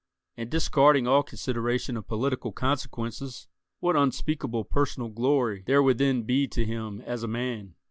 And 0.35 0.49
discarding 0.49 1.05
all 1.05 1.21
consideration 1.21 1.95
of 1.95 2.07
political 2.07 2.51
consequences, 2.51 3.47
what 3.81 3.95
unspeakable 3.95 4.63
personal 4.63 5.09
glory 5.09 5.61
there 5.67 5.83
would 5.83 5.99
then 5.99 6.23
be 6.23 6.47
to 6.47 6.65
him 6.65 7.01
as 7.01 7.21
a 7.21 7.27
man? 7.27 7.75